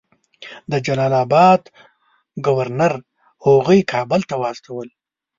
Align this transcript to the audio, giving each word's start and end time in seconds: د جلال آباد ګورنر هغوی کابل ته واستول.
د 0.71 0.73
جلال 0.85 1.13
آباد 1.23 1.61
ګورنر 2.45 2.93
هغوی 3.45 3.79
کابل 3.93 4.21
ته 4.29 4.35
واستول. 4.43 4.87